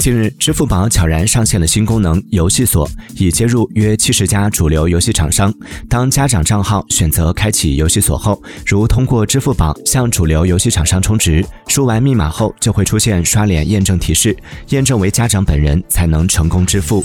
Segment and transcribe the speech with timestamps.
[0.00, 5.52] 近日支付宝悄然上线了新功能游戏锁已接入约七十家主流游戏厂商。
[5.90, 14.34] 当家长账号选择开启游戏锁后如通过支付宝向主流游戏厂商充值输完密码后就会出现刷脸验证提示
[14.70, 17.04] 验证为家长本人才能成功支付。